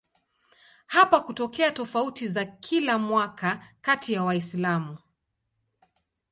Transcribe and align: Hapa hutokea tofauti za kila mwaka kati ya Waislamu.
Hapa 0.85 1.17
hutokea 1.17 1.71
tofauti 1.71 2.27
za 2.27 2.45
kila 2.45 2.97
mwaka 2.97 3.67
kati 3.81 4.13
ya 4.13 4.23
Waislamu. 4.23 4.97